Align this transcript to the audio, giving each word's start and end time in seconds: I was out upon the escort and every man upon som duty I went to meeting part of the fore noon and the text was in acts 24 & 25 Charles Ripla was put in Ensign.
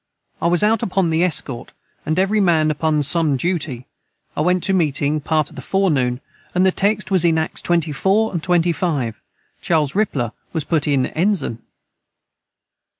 I 0.41 0.47
was 0.47 0.63
out 0.63 0.81
upon 0.81 1.11
the 1.11 1.23
escort 1.23 1.73
and 2.07 2.17
every 2.17 2.39
man 2.39 2.71
upon 2.71 3.03
som 3.03 3.37
duty 3.37 3.85
I 4.35 4.41
went 4.41 4.63
to 4.63 4.73
meeting 4.73 5.19
part 5.21 5.51
of 5.51 5.55
the 5.55 5.61
fore 5.61 5.91
noon 5.91 6.21
and 6.55 6.65
the 6.65 6.71
text 6.71 7.11
was 7.11 7.23
in 7.23 7.37
acts 7.37 7.61
24 7.61 8.39
& 8.39 8.39
25 8.39 9.21
Charles 9.61 9.93
Ripla 9.93 10.31
was 10.53 10.63
put 10.63 10.87
in 10.87 11.05
Ensign. 11.05 11.61